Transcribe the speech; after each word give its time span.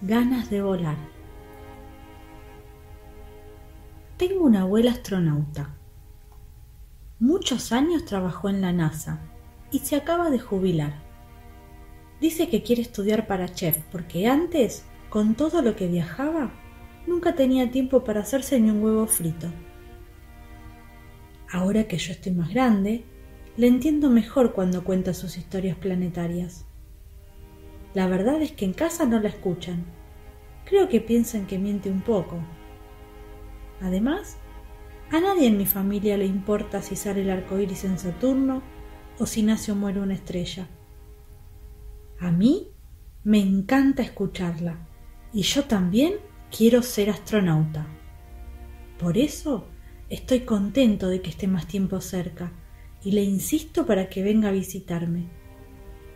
Ganas 0.00 0.48
de 0.48 0.62
volar. 0.62 0.96
Tengo 4.16 4.44
una 4.44 4.60
abuela 4.60 4.92
astronauta. 4.92 5.74
Muchos 7.18 7.72
años 7.72 8.04
trabajó 8.04 8.48
en 8.48 8.60
la 8.60 8.72
NASA 8.72 9.18
y 9.72 9.80
se 9.80 9.96
acaba 9.96 10.30
de 10.30 10.38
jubilar. 10.38 11.02
Dice 12.20 12.48
que 12.48 12.62
quiere 12.62 12.82
estudiar 12.82 13.26
para 13.26 13.48
chef 13.48 13.76
porque 13.90 14.28
antes, 14.28 14.84
con 15.10 15.34
todo 15.34 15.62
lo 15.62 15.74
que 15.74 15.88
viajaba, 15.88 16.52
nunca 17.08 17.34
tenía 17.34 17.72
tiempo 17.72 18.04
para 18.04 18.20
hacerse 18.20 18.60
ni 18.60 18.70
un 18.70 18.80
huevo 18.80 19.08
frito. 19.08 19.48
Ahora 21.50 21.88
que 21.88 21.98
yo 21.98 22.12
estoy 22.12 22.30
más 22.34 22.50
grande, 22.54 23.04
le 23.56 23.66
entiendo 23.66 24.10
mejor 24.10 24.52
cuando 24.52 24.84
cuenta 24.84 25.12
sus 25.12 25.36
historias 25.36 25.76
planetarias. 25.76 26.68
La 27.94 28.06
verdad 28.06 28.40
es 28.42 28.52
que 28.52 28.64
en 28.64 28.72
casa 28.72 29.06
no 29.06 29.18
la 29.18 29.28
escuchan. 29.28 29.84
Creo 30.64 30.88
que 30.88 31.00
piensan 31.00 31.46
que 31.46 31.58
miente 31.58 31.90
un 31.90 32.02
poco. 32.02 32.38
Además, 33.80 34.36
a 35.10 35.20
nadie 35.20 35.46
en 35.46 35.56
mi 35.56 35.64
familia 35.64 36.18
le 36.18 36.26
importa 36.26 36.82
si 36.82 36.94
sale 36.94 37.22
el 37.22 37.30
arco 37.30 37.58
iris 37.58 37.84
en 37.84 37.98
Saturno 37.98 38.62
o 39.18 39.26
si 39.26 39.42
nace 39.42 39.72
o 39.72 39.74
muere 39.74 40.00
una 40.00 40.14
estrella. 40.14 40.68
A 42.20 42.30
mí 42.30 42.68
me 43.24 43.38
encanta 43.38 44.02
escucharla 44.02 44.86
y 45.32 45.42
yo 45.42 45.64
también 45.64 46.14
quiero 46.54 46.82
ser 46.82 47.10
astronauta. 47.10 47.86
Por 48.98 49.16
eso 49.16 49.66
estoy 50.08 50.40
contento 50.40 51.08
de 51.08 51.22
que 51.22 51.30
esté 51.30 51.46
más 51.46 51.66
tiempo 51.66 52.00
cerca 52.00 52.52
y 53.02 53.12
le 53.12 53.22
insisto 53.22 53.86
para 53.86 54.08
que 54.08 54.22
venga 54.22 54.48
a 54.48 54.52
visitarme. 54.52 55.37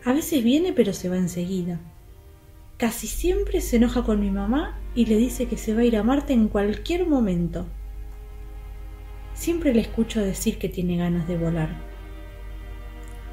A 0.05 0.13
veces 0.13 0.43
viene 0.43 0.73
pero 0.73 0.93
se 0.93 1.09
va 1.09 1.17
enseguida. 1.17 1.79
Casi 2.77 3.07
siempre 3.07 3.61
se 3.61 3.77
enoja 3.77 4.03
con 4.03 4.19
mi 4.19 4.31
mamá 4.31 4.77
y 4.95 5.05
le 5.05 5.15
dice 5.17 5.47
que 5.47 5.57
se 5.57 5.73
va 5.73 5.81
a 5.81 5.85
ir 5.85 5.95
a 5.95 6.03
Marte 6.03 6.33
en 6.33 6.49
cualquier 6.49 7.07
momento. 7.07 7.65
Siempre 9.33 9.73
le 9.73 9.81
escucho 9.81 10.21
decir 10.21 10.57
que 10.57 10.69
tiene 10.69 10.97
ganas 10.97 11.27
de 11.27 11.37
volar. 11.37 11.69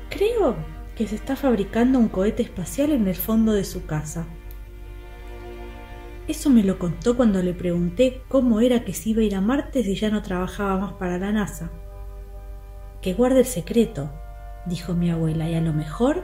Creo 0.09 0.57
que 0.97 1.07
se 1.07 1.17
está 1.17 1.37
fabricando 1.37 1.99
un 1.99 2.09
cohete 2.09 2.43
espacial 2.43 2.93
en 2.93 3.09
el 3.09 3.17
fondo 3.17 3.53
de 3.53 3.65
su 3.65 3.87
casa. 3.87 4.27
Eso 6.29 6.49
me 6.49 6.63
lo 6.63 6.79
contó 6.79 7.17
cuando 7.17 7.43
le 7.43 7.55
pregunté 7.55 8.23
cómo 8.29 8.61
era 8.61 8.85
que 8.85 8.95
se 8.95 9.11
iba 9.11 9.23
a 9.23 9.25
ir 9.25 9.35
a 9.35 9.41
Marte 9.41 9.83
si 9.83 9.97
ya 9.97 10.11
no 10.11 10.23
trabajaba 10.23 10.79
más 10.79 10.93
para 10.93 11.19
la 11.19 11.33
NASA. 11.33 11.71
Que 13.03 13.15
guarde 13.15 13.41
el 13.41 13.47
secreto, 13.47 14.11
dijo 14.67 14.95
mi 14.95 15.11
abuela, 15.11 15.51
y 15.51 15.55
a 15.55 15.61
lo 15.61 15.73
mejor 15.73 16.23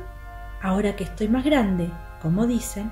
Ahora 0.63 0.97
que 0.97 1.05
estoy 1.05 1.29
más 1.29 1.45
grande, 1.45 1.91
como 2.23 2.47
dicen, 2.47 2.91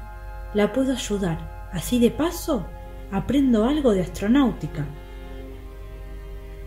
la 0.52 0.72
puedo 0.72 0.92
ayudar. 0.92 1.68
Así 1.72 1.98
de 1.98 2.10
paso, 2.10 2.66
aprendo 3.10 3.64
algo 3.64 3.92
de 3.92 4.02
astronáutica. 4.02 4.84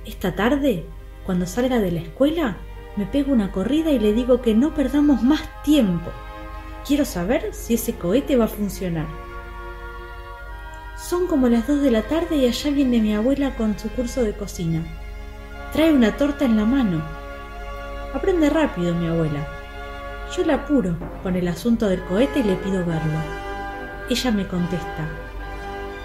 Esta 0.05 0.35
tarde, 0.35 0.85
cuando 1.25 1.45
salga 1.45 1.79
de 1.79 1.91
la 1.91 2.01
escuela, 2.01 2.57
me 2.95 3.05
pego 3.05 3.31
una 3.31 3.51
corrida 3.51 3.91
y 3.91 3.99
le 3.99 4.13
digo 4.13 4.41
que 4.41 4.55
no 4.55 4.73
perdamos 4.73 5.21
más 5.21 5.41
tiempo. 5.63 6.09
Quiero 6.85 7.05
saber 7.05 7.53
si 7.53 7.75
ese 7.75 7.95
cohete 7.95 8.35
va 8.37 8.45
a 8.45 8.49
funcionar. 8.49 9.07
Son 10.97 11.27
como 11.27 11.47
las 11.47 11.67
dos 11.67 11.81
de 11.81 11.91
la 11.91 12.01
tarde 12.01 12.37
y 12.37 12.47
allá 12.47 12.71
viene 12.71 12.99
mi 12.99 13.13
abuela 13.13 13.55
con 13.55 13.77
su 13.77 13.89
curso 13.89 14.23
de 14.23 14.33
cocina. 14.33 14.83
Trae 15.71 15.93
una 15.93 16.17
torta 16.17 16.45
en 16.45 16.57
la 16.57 16.65
mano. 16.65 17.03
Aprende 18.13 18.49
rápido, 18.49 18.95
mi 18.95 19.07
abuela. 19.07 19.56
Yo 20.35 20.45
la 20.45 20.55
apuro 20.55 20.97
con 21.23 21.35
el 21.35 21.47
asunto 21.47 21.87
del 21.87 22.03
cohete 22.03 22.39
y 22.39 22.43
le 22.43 22.55
pido 22.55 22.85
verlo. 22.85 23.19
Ella 24.09 24.31
me 24.31 24.47
contesta, 24.47 25.07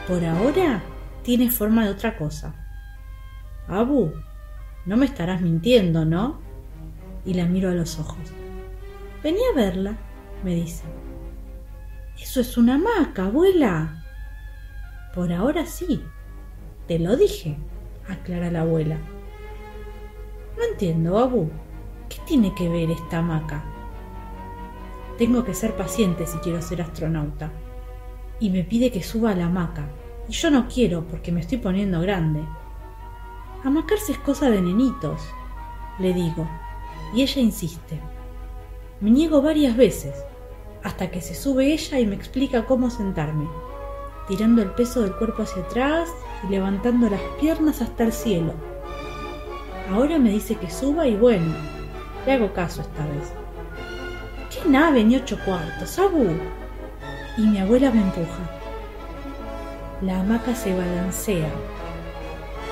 por 0.06 0.24
ahora 0.24 0.82
tiene 1.22 1.50
forma 1.50 1.84
de 1.84 1.90
otra 1.90 2.16
cosa. 2.16 2.54
Abu, 3.68 4.12
no 4.86 4.96
me 4.96 5.06
estarás 5.06 5.40
mintiendo, 5.40 6.04
¿no? 6.04 6.40
Y 7.24 7.34
la 7.34 7.46
miro 7.46 7.70
a 7.70 7.74
los 7.74 7.98
ojos. 7.98 8.18
Vení 9.22 9.38
a 9.52 9.56
verla, 9.56 9.96
me 10.42 10.54
dice. 10.54 10.82
Eso 12.20 12.40
es 12.40 12.56
una 12.56 12.74
hamaca, 12.74 13.26
abuela. 13.26 14.04
Por 15.14 15.32
ahora 15.32 15.66
sí. 15.66 16.02
Te 16.88 16.98
lo 16.98 17.16
dije, 17.16 17.56
aclara 18.08 18.50
la 18.50 18.62
abuela. 18.62 18.98
No 20.56 20.64
entiendo, 20.64 21.18
Abu. 21.18 21.48
¿Qué 22.08 22.18
tiene 22.26 22.54
que 22.54 22.68
ver 22.68 22.90
esta 22.90 23.18
hamaca? 23.18 23.64
Tengo 25.18 25.44
que 25.44 25.54
ser 25.54 25.76
paciente 25.76 26.26
si 26.26 26.38
quiero 26.38 26.62
ser 26.62 26.82
astronauta. 26.82 27.52
Y 28.40 28.50
me 28.50 28.64
pide 28.64 28.90
que 28.90 29.02
suba 29.02 29.30
a 29.30 29.34
la 29.34 29.46
hamaca. 29.46 29.88
Y 30.28 30.32
yo 30.32 30.50
no 30.50 30.66
quiero 30.68 31.06
porque 31.06 31.32
me 31.32 31.40
estoy 31.40 31.58
poniendo 31.58 32.00
grande. 32.00 32.42
Amacarse 33.64 34.12
es 34.12 34.18
cosa 34.18 34.50
de 34.50 34.60
nenitos, 34.60 35.20
le 35.98 36.12
digo. 36.12 36.48
Y 37.14 37.22
ella 37.22 37.40
insiste. 37.40 38.00
Me 39.00 39.10
niego 39.10 39.42
varias 39.42 39.76
veces, 39.76 40.14
hasta 40.82 41.10
que 41.10 41.20
se 41.20 41.34
sube 41.34 41.72
ella 41.72 42.00
y 42.00 42.06
me 42.06 42.16
explica 42.16 42.66
cómo 42.66 42.90
sentarme, 42.90 43.48
tirando 44.28 44.62
el 44.62 44.70
peso 44.70 45.02
del 45.02 45.14
cuerpo 45.14 45.42
hacia 45.42 45.62
atrás 45.62 46.08
y 46.44 46.50
levantando 46.50 47.08
las 47.08 47.20
piernas 47.40 47.82
hasta 47.82 48.04
el 48.04 48.12
cielo. 48.12 48.54
Ahora 49.90 50.18
me 50.18 50.30
dice 50.30 50.56
que 50.56 50.70
suba 50.70 51.06
y 51.06 51.16
bueno, 51.16 51.52
le 52.24 52.32
hago 52.32 52.52
caso 52.52 52.80
esta 52.80 53.06
vez. 53.06 53.41
¿Qué 54.62 54.68
nave 54.68 55.02
ni 55.02 55.16
ocho 55.16 55.36
cuartos, 55.44 55.98
Abu? 55.98 56.24
Y 57.36 57.42
mi 57.42 57.58
abuela 57.58 57.90
me 57.90 58.00
empuja. 58.00 58.42
La 60.00 60.20
hamaca 60.20 60.54
se 60.54 60.76
balancea. 60.76 61.48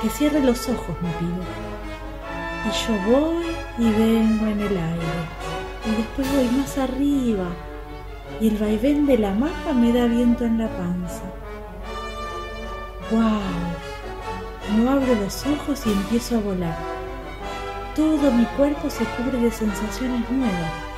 Que 0.00 0.08
cierre 0.08 0.40
los 0.40 0.68
ojos, 0.68 0.96
me 1.02 1.10
pide. 1.18 1.42
Y 2.66 2.70
yo 2.86 3.10
voy 3.10 3.44
y 3.78 3.90
vengo 3.90 4.46
en 4.46 4.60
el 4.60 4.76
aire. 4.76 5.20
Y 5.86 5.96
después 5.96 6.32
voy 6.32 6.48
más 6.58 6.78
arriba. 6.78 7.48
Y 8.40 8.48
el 8.48 8.58
vaivén 8.58 9.06
de 9.06 9.18
la 9.18 9.32
hamaca 9.32 9.72
me 9.72 9.92
da 9.92 10.06
viento 10.06 10.44
en 10.44 10.58
la 10.58 10.68
panza. 10.68 11.24
¡Guau! 13.10 13.40
No 14.76 14.90
abro 14.92 15.14
los 15.16 15.44
ojos 15.44 15.84
y 15.86 15.92
empiezo 15.92 16.36
a 16.36 16.40
volar. 16.40 16.78
Todo 17.96 18.30
mi 18.30 18.44
cuerpo 18.56 18.88
se 18.88 19.04
cubre 19.04 19.38
de 19.38 19.50
sensaciones 19.50 20.30
nuevas 20.30 20.89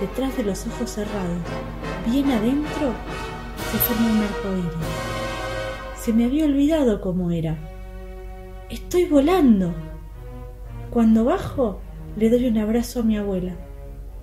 detrás 0.00 0.36
de 0.36 0.44
los 0.44 0.66
ojos 0.66 0.90
cerrados, 0.90 1.42
bien 2.10 2.30
adentro, 2.30 2.92
se 3.70 3.78
forma 3.78 4.10
un 4.10 4.22
arco 4.22 4.56
iris. 4.56 4.88
Se 5.96 6.12
me 6.12 6.24
había 6.24 6.46
olvidado 6.46 7.00
cómo 7.00 7.30
era. 7.30 7.58
¡Estoy 8.70 9.04
volando! 9.04 9.74
Cuando 10.90 11.24
bajo, 11.24 11.80
le 12.16 12.30
doy 12.30 12.46
un 12.46 12.58
abrazo 12.58 13.00
a 13.00 13.02
mi 13.02 13.16
abuela 13.16 13.54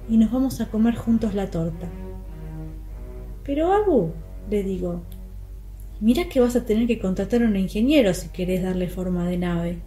y 0.10 0.18
nos 0.18 0.32
vamos 0.32 0.60
a 0.62 0.70
comer 0.70 0.96
juntos 0.96 1.36
la 1.36 1.50
torta. 1.50 1.88
Pero 3.44 3.72
Abu, 3.72 4.12
le 4.50 4.64
digo, 4.64 5.04
mira 6.02 6.28
que 6.28 6.40
vas 6.40 6.56
a 6.56 6.66
tener 6.66 6.88
que 6.88 7.00
contratar 7.00 7.44
a 7.44 7.46
un 7.46 7.56
ingeniero 7.56 8.14
si 8.14 8.30
querés 8.30 8.64
darle 8.64 8.90
forma 8.90 9.28
de 9.28 9.38
nave. 9.38 9.82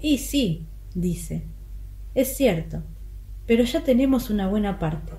Y 0.00 0.18
sí, 0.18 0.66
dice, 0.94 1.46
es 2.14 2.36
cierto, 2.36 2.82
pero 3.50 3.64
ya 3.64 3.82
tenemos 3.82 4.30
una 4.30 4.46
buena 4.46 4.78
parte. 4.78 5.12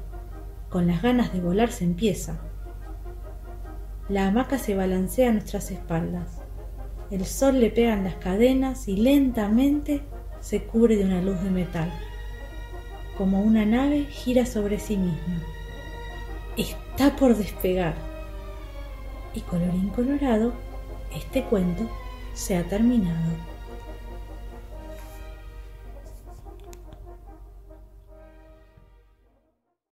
Con 0.69 0.87
las 0.87 1.01
ganas 1.01 1.33
de 1.33 1.41
volar 1.41 1.69
se 1.69 1.83
empieza. 1.83 2.39
La 4.07 4.25
hamaca 4.25 4.57
se 4.57 4.73
balancea 4.73 5.29
a 5.29 5.33
nuestras 5.33 5.69
espaldas. 5.69 6.39
El 7.09 7.25
sol 7.25 7.59
le 7.59 7.71
pega 7.71 7.93
en 7.93 8.05
las 8.05 8.15
cadenas 8.15 8.87
y 8.87 8.95
lentamente 8.95 10.01
se 10.39 10.63
cubre 10.63 10.95
de 10.95 11.03
una 11.03 11.21
luz 11.21 11.43
de 11.43 11.49
metal. 11.49 11.91
Como 13.17 13.41
una 13.41 13.65
nave 13.65 14.05
gira 14.05 14.45
sobre 14.45 14.79
sí 14.79 14.95
misma. 14.95 15.43
Está 16.55 17.17
por 17.17 17.35
despegar. 17.35 17.95
Y 19.33 19.41
colorín 19.41 19.89
colorado, 19.89 20.53
este 21.13 21.43
cuento 21.43 21.83
se 22.33 22.55
ha 22.55 22.63
terminado. 22.63 23.50